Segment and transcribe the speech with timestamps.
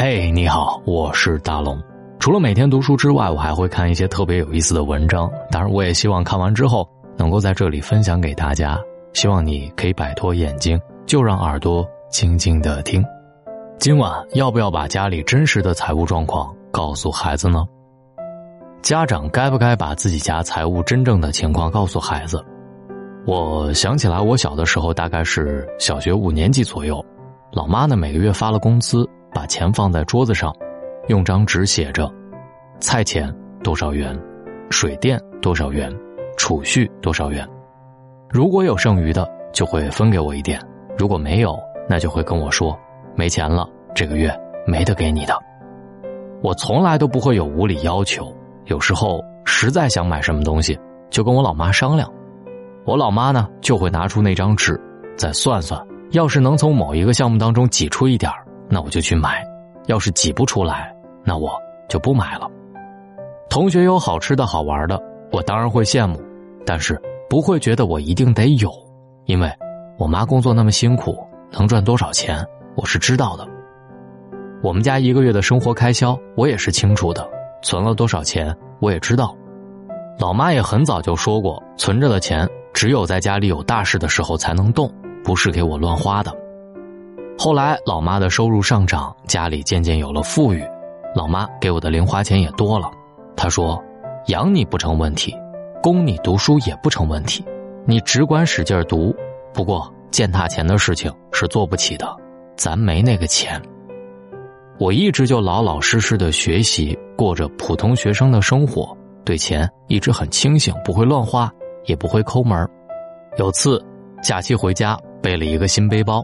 [0.00, 1.76] 嘿，你好，我是大龙。
[2.20, 5.28] 除了每天读书之外，我还会看一些特别有意思的文章。
[5.50, 8.78] 当然，我也希望看完之后能够在这里分享给大家。
[9.12, 13.04] 希望你可以摆脱眼睛，就让耳朵静静的听。
[13.80, 17.66] 今晚要不要把家里真实的财务状况告诉孩子呢？
[18.80, 22.40] 家长该不该把自己家财务真正的情况告诉孩子？
[23.26, 27.04] 我想起来，我小的时候大概是小学五年级左右，
[27.50, 30.54] 老妈呢每个月发了工资，把钱放在桌子上，
[31.08, 32.12] 用张纸写着：
[32.80, 34.18] 菜钱多少元，
[34.70, 35.94] 水电多少元，
[36.36, 37.46] 储蓄多少元。
[38.28, 40.60] 如果有剩余的，就会分给我一点；
[40.98, 42.78] 如果没有，那就会跟我说
[43.14, 44.30] 没钱了，这个月
[44.66, 45.36] 没得给你的。
[46.42, 48.32] 我从来都不会有无理要求，
[48.66, 50.78] 有时候实在想买什么东西，
[51.10, 52.10] 就跟我老妈商量。
[52.84, 54.80] 我老妈呢，就会拿出那张纸，
[55.16, 55.80] 再算算。
[56.12, 59.30] 要是能从某一个项目当中挤出一点儿那我就去买；
[59.86, 61.50] 要是挤不出来，那我
[61.88, 62.48] 就不买了。
[63.48, 65.00] 同学有好吃的好玩的，
[65.32, 66.20] 我当然会羡慕，
[66.66, 68.70] 但是不会觉得我一定得有，
[69.24, 69.50] 因为
[69.98, 71.16] 我妈工作那么辛苦，
[71.50, 72.44] 能赚多少钱，
[72.76, 73.46] 我是知道的。
[74.62, 77.26] 我们家一个月的生活开销，我也是清楚的，
[77.62, 79.34] 存了多少钱，我也知道。
[80.18, 82.48] 老妈也很早就说过，存着的钱。
[82.74, 84.92] 只有在家里有大事的时候才能动，
[85.24, 86.32] 不是给我乱花的。
[87.40, 90.60] 后来老妈的收入上涨，家里渐渐有了富裕，
[91.14, 92.90] 老妈给我的零花钱也多了。
[93.36, 93.80] 她说
[94.26, 95.32] ：“养你不成问题，
[95.80, 97.44] 供你读书也不成问题，
[97.86, 99.14] 你只管使劲读。
[99.54, 102.12] 不过践踏钱的事情是做不起的，
[102.56, 103.62] 咱没那个钱。”
[104.80, 111.48] 我一直就老老实实的学习，过着普通学生的生活，对钱一直很清醒，不会乱花。
[111.84, 112.68] 也不会抠门
[113.38, 113.82] 有次
[114.22, 116.22] 假期回家背了一个新背包，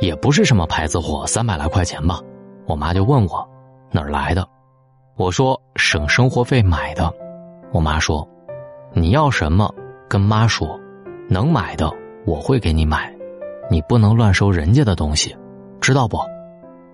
[0.00, 2.20] 也不是什么牌子货，三百来块钱吧。
[2.66, 3.48] 我妈就问我
[3.90, 4.46] 哪儿来的，
[5.16, 7.12] 我说省生活费买的。
[7.72, 8.26] 我妈说
[8.92, 9.72] 你要什么
[10.08, 10.78] 跟妈说，
[11.28, 11.90] 能买的
[12.24, 13.14] 我会给你买，
[13.70, 15.36] 你不能乱收人家的东西，
[15.80, 16.18] 知道不？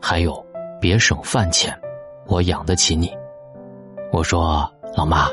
[0.00, 0.44] 还有
[0.80, 1.76] 别省饭钱，
[2.26, 3.12] 我养得起你。
[4.12, 5.28] 我说老妈，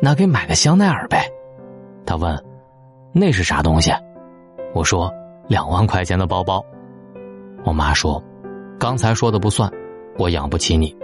[0.00, 1.30] 那给买个香奈儿呗。
[2.04, 2.36] 他问
[3.12, 3.92] ：“那是啥东西？”
[4.74, 5.12] 我说
[5.48, 6.64] ：“两万块钱的包包。”
[7.64, 8.22] 我妈说
[8.78, 9.70] ：“刚才说的不算，
[10.18, 10.94] 我养不起你。”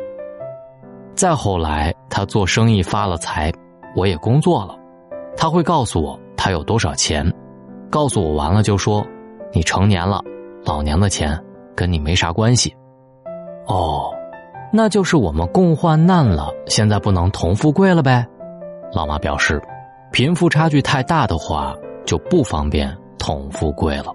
[1.15, 3.53] 再后来，他做生意发了财，
[3.97, 4.77] 我也工作了，
[5.37, 7.31] 他会告诉我他有多少钱，
[7.91, 9.05] 告诉我完了就说
[9.53, 10.23] ：“你成年了，
[10.65, 11.39] 老娘的钱
[11.75, 12.75] 跟你没啥关系。”
[13.67, 14.11] 哦，
[14.73, 18.27] 那就是我们共患难了，现在不能同富贵了呗？
[18.93, 19.63] 老妈表示。
[20.11, 21.77] 贫富差距太大的话，
[22.07, 24.07] 就不方便同富贵了。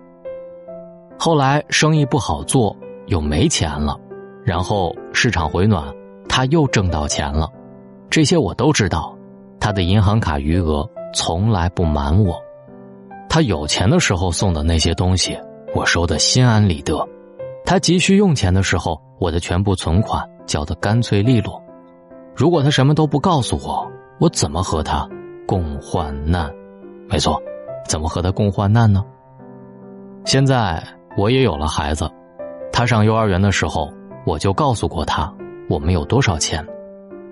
[1.26, 2.76] 后来生意不好做，
[3.06, 3.98] 又没钱了，
[4.44, 5.88] 然后市场回暖，
[6.28, 7.50] 他又挣到钱了，
[8.10, 9.18] 这些我都知道。
[9.58, 12.36] 他的银行卡余额从来不瞒我，
[13.30, 15.40] 他有钱的时候送的那些东西，
[15.74, 16.94] 我收的心安理得。
[17.66, 21.64] 他急需用钱的时候，我的全部存款交的干脆利落。
[22.36, 25.08] 如果他什么都不告诉我，我怎么和他？
[25.48, 26.54] 共患难，
[27.08, 27.42] 没错，
[27.88, 29.02] 怎么和他共患难呢？
[30.26, 30.82] 现在
[31.18, 32.10] 我也有了孩子，
[32.72, 33.92] 他上幼儿园的时候，
[34.26, 35.34] 我就告诉过他
[35.70, 36.66] 我们有多少钱，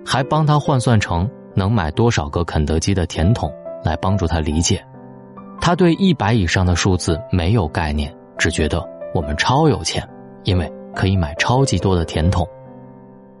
[0.04, 3.52] 还帮他换算成能买多少个肯德基的甜筒，
[3.84, 4.84] 来帮助他理解。
[5.60, 8.84] 他对一百以上的数字没有概念，只觉得
[9.14, 10.06] 我们超有钱，
[10.44, 12.46] 因为可以买超级多的甜筒。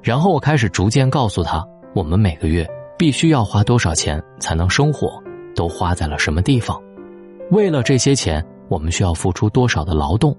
[0.02, 1.64] 然后我开始逐渐告诉他，
[1.94, 2.68] 我们每个月。
[2.98, 5.20] 必须要花多少钱才能生活？
[5.56, 6.80] 都花在了什么地方？
[7.50, 10.34] 为了这些钱，我们需要付出多少的劳动？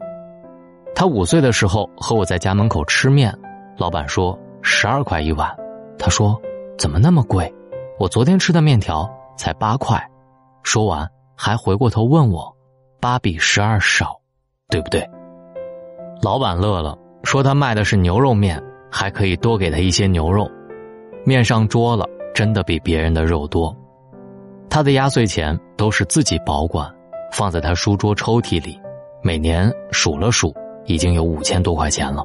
[0.96, 3.32] 他五岁的时候和我在家门口吃面，
[3.78, 5.56] 老板说十二块一碗，
[6.00, 6.42] 他说
[6.76, 7.54] 怎么那么贵？
[8.00, 9.08] 我昨天吃的面条
[9.38, 10.04] 才八块。
[10.64, 11.08] 说完
[11.38, 12.52] 还回过头问我，
[13.00, 14.20] 八比十二少，
[14.68, 15.08] 对不对？
[16.24, 18.60] 老板乐了，说他卖的是牛肉面，
[18.90, 20.50] 还可以多给他一些牛肉。
[21.24, 22.10] 面上桌了。
[22.34, 23.78] 真的比别人的肉多，
[24.68, 26.92] 他的压岁钱都是自己保管，
[27.34, 28.80] 放在他书桌抽屉里。
[29.22, 30.54] 每年数了数，
[30.86, 32.24] 已经有五千多块钱了。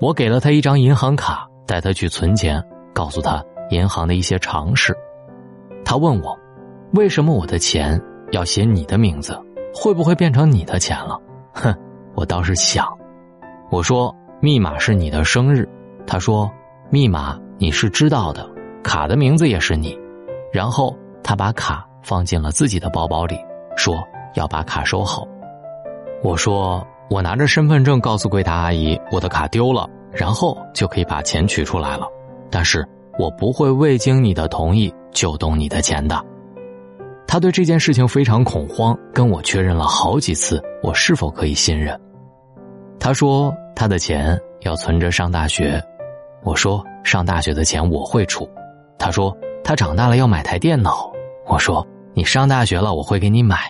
[0.00, 4.94] 我给了他一张银行卡，带他去存钱，告诉他银行的一些常识。
[5.84, 6.36] 他问我，
[6.94, 8.00] 为什么我的钱
[8.32, 9.38] 要写你的名字？
[9.74, 11.20] 会不会变成你的钱了？
[11.54, 11.74] 哼，
[12.14, 12.86] 我倒是想。
[13.70, 15.68] 我说密码是你的生日，
[16.06, 16.50] 他说
[16.90, 18.50] 密码你是知道的。
[18.82, 19.98] 卡的名字也是你，
[20.52, 23.38] 然后他把卡放进了自己的包包里，
[23.76, 23.96] 说
[24.34, 25.26] 要把卡收好。
[26.22, 32.06] 我说我拿着身份证告诉柜台阿姨我的卡丢了，然后就可以把钱取出来了。
[32.50, 32.86] 但是
[33.18, 36.24] 我不会未经你的同意就动你的钱的。
[37.26, 41.98] 他对这件事情非常恐慌，跟我确认了好几次我是否可以信任。
[43.00, 45.82] 他说他的钱要存着上大学，
[46.42, 48.48] 我说上大学的钱我会出。
[48.98, 51.12] 他说他长大了要买台电脑，
[51.46, 53.68] 我说你上大学了我会给你买。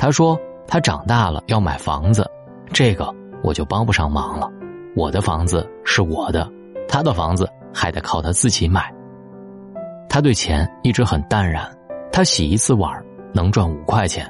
[0.00, 2.26] 他说他长大了要买房子，
[2.72, 4.50] 这个我就帮不上忙了。
[4.96, 6.50] 我的房子是我的，
[6.88, 8.90] 他的房子还得靠他自己买。
[10.08, 11.70] 他对钱一直很淡然。
[12.10, 12.90] 他洗一次碗
[13.34, 14.26] 能赚五块钱，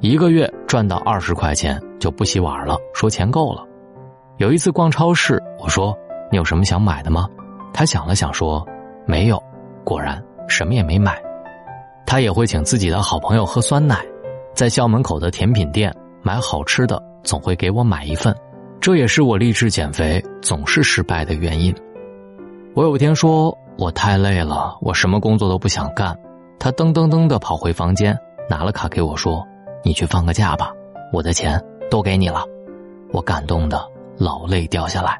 [0.00, 3.62] 一个月赚到二十块钱就不洗碗了，说钱够了。
[4.38, 5.94] 有一次逛超市，我说
[6.32, 7.28] ：“你有什么想买的吗？”
[7.74, 8.66] 他想了想说
[9.04, 9.38] ：“没有。”
[9.84, 11.22] 果然什么也没买。
[12.06, 14.02] 他也会请自己的好朋友喝酸奶，
[14.54, 18.34] 在校门口的甜品店买好吃的，总会给我买一份。
[18.80, 21.74] 这也是我励志减肥总是失败的原因。
[22.74, 26.16] 我有天说：“我太累了，我什么工作都不想干。”
[26.58, 28.16] 他噔噔噔的跑回房间，
[28.48, 29.46] 拿了卡给我说
[29.82, 30.70] ：“你去放个假吧，
[31.12, 32.44] 我的钱都给你了。”
[33.12, 33.82] 我感动的
[34.16, 35.18] 老泪掉下来。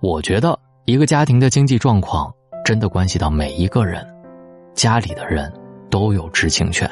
[0.00, 2.32] 我觉得一个家庭的经济状况
[2.64, 4.06] 真的关系到每一个人，
[4.74, 5.52] 家里的人
[5.90, 6.88] 都有知情权。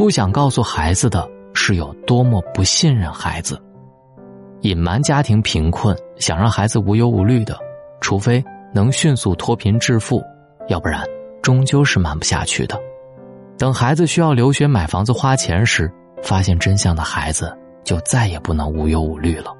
[0.00, 3.60] 不想告诉孩子的是有多么不信任孩子，
[4.62, 7.54] 隐瞒家庭贫困，想让孩子无忧无虑的，
[8.00, 8.42] 除非
[8.72, 10.22] 能迅速脱贫致富，
[10.68, 11.04] 要不然。
[11.42, 12.80] 终究是瞒不下去的。
[13.58, 15.92] 等孩子需要留学、买房子、花钱时，
[16.22, 17.54] 发现真相的孩子
[17.84, 19.54] 就再也不能无忧无虑了。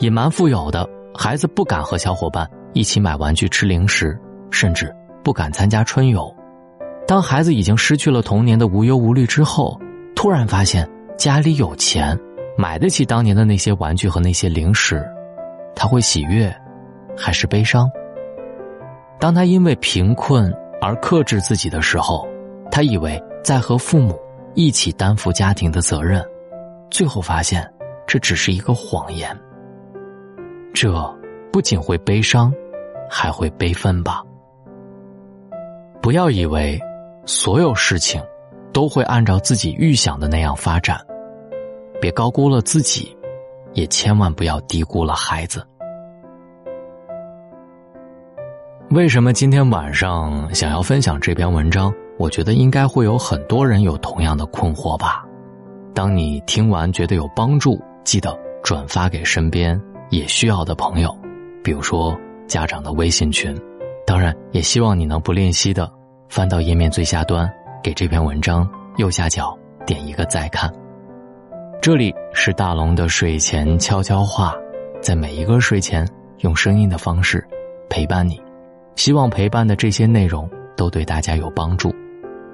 [0.00, 4.18] 隐瞒富有的孩子不敢和小伙伴一起买玩具、吃零食，
[4.50, 4.92] 甚至
[5.22, 6.28] 不敢参加春游。
[7.06, 9.80] 当孩子已经失去了童年的无忧无虑之后，
[10.16, 12.18] 突然发现家里有钱，
[12.58, 15.06] 买得起当年的那些玩具和那些零食，
[15.74, 16.52] 他会喜悦，
[17.16, 17.88] 还是悲伤？
[19.20, 22.26] 当他因为贫困而克制自己的时候，
[22.72, 24.18] 他以为在和父母
[24.54, 26.24] 一起担负家庭的责任，
[26.90, 27.64] 最后发现
[28.04, 29.34] 这只是一个谎言。
[30.74, 30.92] 这
[31.52, 32.52] 不仅会悲伤，
[33.08, 34.24] 还会悲愤吧？
[36.02, 36.78] 不要以为
[37.26, 38.22] 所有事情
[38.72, 41.04] 都会按照自己预想的那样发展，
[42.00, 43.16] 别高估了自己，
[43.74, 45.66] 也千万不要低估了孩子。
[48.90, 51.92] 为什么今天晚上想要分享这篇文章？
[52.16, 55.24] 我觉得应该会有很多人有同样的困惑吧。
[55.92, 59.78] 当你听完觉得有帮助，记得转发给身边
[60.10, 61.12] 也需要的朋友，
[61.64, 63.54] 比如说家长的微信群。
[64.06, 65.90] 当然，也希望你能不吝惜的
[66.28, 67.50] 翻到页面最下端，
[67.82, 69.56] 给这篇文章右下角
[69.86, 70.72] 点一个再看。
[71.80, 74.54] 这里是大龙的睡前悄悄话，
[75.00, 76.06] 在每一个睡前
[76.40, 77.46] 用声音的方式
[77.88, 78.40] 陪伴你。
[78.96, 81.94] 希望陪伴的这些内容都对大家有帮助。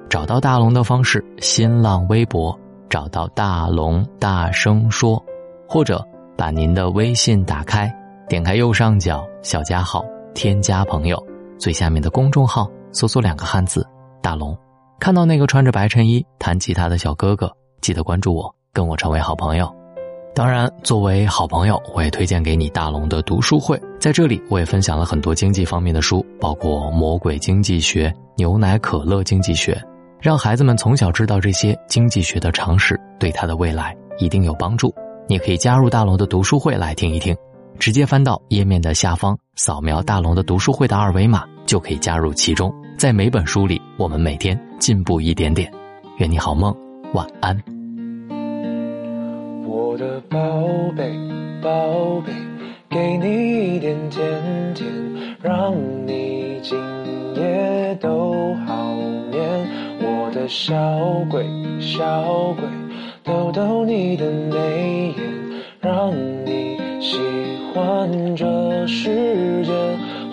[0.09, 2.57] 找到大龙的方式：新浪微博
[2.89, 5.23] 找到大龙大声说，
[5.67, 6.05] 或者
[6.37, 7.91] 把您的微信打开，
[8.29, 10.05] 点开右上角小加号，
[10.35, 11.17] 添加朋友，
[11.57, 13.85] 最下面的公众号搜索两个汉字
[14.23, 14.57] “大龙”，
[15.01, 17.51] 看到那个穿着白衬衣弹吉他的小哥哥，
[17.81, 19.69] 记得关注我，跟我成为好朋友。
[20.35, 23.79] 当然，作为好朋友，我也推荐给你大龙的读书会。
[23.99, 29.73] 在这里，我也分享了很多经济方面的书，包括《魔鬼经济学》《牛奶可乐经济学》，
[30.19, 34.91] 让孩子们从小知道这些经济学的常识，对他的未来一定有帮助。
[35.27, 37.37] 你可以加入大龙的读书会来听一听，
[37.79, 42.73] 直接翻到页面的下方，扫描大龙的读书会的二维码，就可以加入其中。
[42.97, 45.69] 在每本书里，我们每天进步一点点。
[46.17, 46.73] 愿你好梦，
[47.13, 47.57] 晚安。
[49.65, 50.37] 我的宝
[50.95, 51.11] 贝，
[51.61, 52.31] 宝贝，
[52.89, 54.87] 给你一点甜甜，
[55.41, 55.73] 让
[56.07, 56.77] 你今
[57.35, 58.93] 夜都好
[59.31, 59.41] 眠。
[59.99, 60.75] 我的小
[61.29, 61.45] 鬼，
[61.81, 62.63] 小鬼，
[63.23, 65.52] 逗逗你的眉眼，
[65.83, 66.13] 让
[66.45, 67.19] 你喜
[67.73, 69.73] 欢这世界。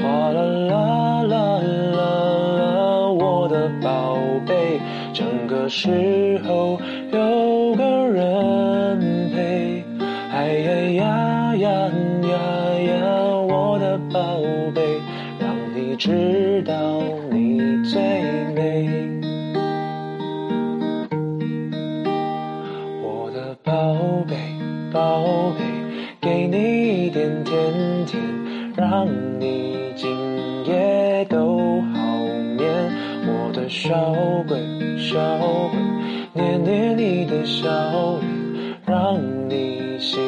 [0.01, 1.99] 哗啦啦啦啦
[2.57, 4.17] 啦，我的宝
[4.47, 4.81] 贝，
[5.13, 6.79] 整个时候
[7.13, 9.83] 有个人陪，
[10.33, 11.11] 哎呀。
[11.51, 11.69] 呀呀
[12.23, 12.39] 呀
[12.79, 13.05] 呀，
[13.49, 14.41] 我的宝
[14.73, 14.81] 贝，
[15.41, 16.75] 让你知道
[17.29, 18.01] 你最
[33.71, 33.95] 小
[34.49, 34.59] 鬼，
[34.99, 35.21] 小
[35.71, 35.79] 鬼，
[36.35, 37.71] 捏捏你的小
[38.19, 39.17] 脸，让
[39.49, 40.19] 你喜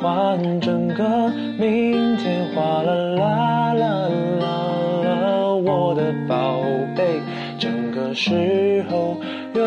[0.00, 0.60] 欢。
[0.62, 2.46] 整个明天。
[2.54, 4.08] 哗啦啦啦
[4.40, 4.46] 啦
[5.04, 6.58] 啦，我的宝
[6.96, 7.20] 贝，
[7.58, 9.14] 整个时候
[9.54, 9.62] 有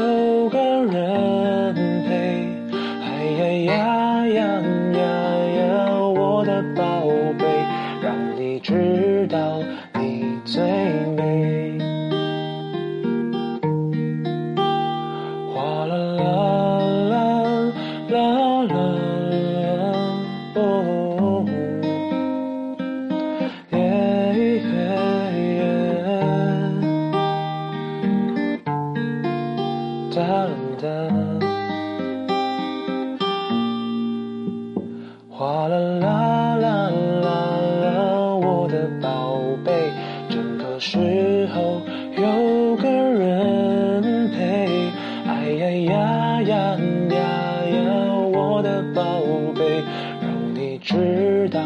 [46.78, 49.22] 呀呀呀，我的宝
[49.56, 49.84] 贝，
[50.22, 51.62] 让你知道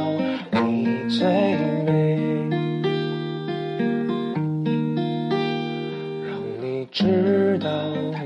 [0.52, 1.28] 你最
[1.86, 2.18] 美，
[6.26, 6.32] 让
[6.62, 7.70] 你知道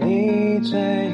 [0.02, 1.07] 你最。